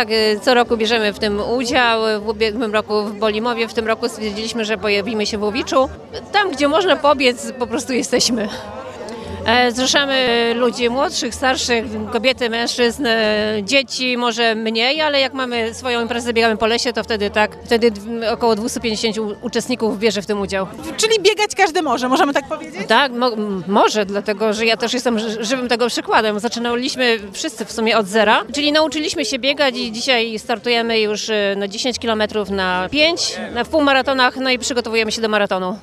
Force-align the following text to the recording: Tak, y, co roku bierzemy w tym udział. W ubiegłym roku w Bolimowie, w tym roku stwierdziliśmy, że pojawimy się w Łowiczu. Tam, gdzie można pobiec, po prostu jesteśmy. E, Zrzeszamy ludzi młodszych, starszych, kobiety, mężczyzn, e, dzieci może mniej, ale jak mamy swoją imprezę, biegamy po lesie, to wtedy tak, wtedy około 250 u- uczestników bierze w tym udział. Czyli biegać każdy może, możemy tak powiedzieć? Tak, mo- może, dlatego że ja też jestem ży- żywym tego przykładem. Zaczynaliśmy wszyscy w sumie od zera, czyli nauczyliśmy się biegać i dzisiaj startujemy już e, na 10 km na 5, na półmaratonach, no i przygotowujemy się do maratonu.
Tak, 0.00 0.10
y, 0.10 0.40
co 0.42 0.54
roku 0.54 0.76
bierzemy 0.76 1.12
w 1.12 1.18
tym 1.18 1.40
udział. 1.40 2.00
W 2.20 2.28
ubiegłym 2.28 2.72
roku 2.72 3.02
w 3.02 3.18
Bolimowie, 3.18 3.68
w 3.68 3.74
tym 3.74 3.86
roku 3.86 4.08
stwierdziliśmy, 4.08 4.64
że 4.64 4.78
pojawimy 4.78 5.26
się 5.26 5.38
w 5.38 5.42
Łowiczu. 5.42 5.88
Tam, 6.32 6.50
gdzie 6.50 6.68
można 6.68 6.96
pobiec, 6.96 7.52
po 7.52 7.66
prostu 7.66 7.92
jesteśmy. 7.92 8.48
E, 9.46 9.72
Zrzeszamy 9.72 10.52
ludzi 10.56 10.88
młodszych, 10.90 11.34
starszych, 11.34 11.84
kobiety, 12.12 12.50
mężczyzn, 12.50 13.06
e, 13.06 13.54
dzieci 13.62 14.16
może 14.16 14.54
mniej, 14.54 15.00
ale 15.00 15.20
jak 15.20 15.32
mamy 15.34 15.74
swoją 15.74 16.00
imprezę, 16.02 16.32
biegamy 16.32 16.56
po 16.56 16.66
lesie, 16.66 16.92
to 16.92 17.04
wtedy 17.04 17.30
tak, 17.30 17.56
wtedy 17.64 17.92
około 18.30 18.56
250 18.56 19.18
u- 19.18 19.36
uczestników 19.42 19.98
bierze 19.98 20.22
w 20.22 20.26
tym 20.26 20.40
udział. 20.40 20.66
Czyli 20.96 21.20
biegać 21.20 21.54
każdy 21.56 21.82
może, 21.82 22.08
możemy 22.08 22.32
tak 22.32 22.48
powiedzieć? 22.48 22.86
Tak, 22.88 23.12
mo- 23.12 23.30
może, 23.66 24.06
dlatego 24.06 24.52
że 24.52 24.66
ja 24.66 24.76
też 24.76 24.94
jestem 24.94 25.18
ży- 25.18 25.44
żywym 25.44 25.68
tego 25.68 25.86
przykładem. 25.88 26.40
Zaczynaliśmy 26.40 27.18
wszyscy 27.32 27.64
w 27.64 27.72
sumie 27.72 27.98
od 27.98 28.06
zera, 28.06 28.42
czyli 28.54 28.72
nauczyliśmy 28.72 29.24
się 29.24 29.38
biegać 29.38 29.76
i 29.76 29.92
dzisiaj 29.92 30.38
startujemy 30.38 31.00
już 31.00 31.30
e, 31.30 31.54
na 31.56 31.68
10 31.68 31.98
km 31.98 32.22
na 32.50 32.88
5, 32.90 33.36
na 33.54 33.64
półmaratonach, 33.64 34.36
no 34.36 34.50
i 34.50 34.58
przygotowujemy 34.58 35.12
się 35.12 35.20
do 35.22 35.28
maratonu. 35.28 35.78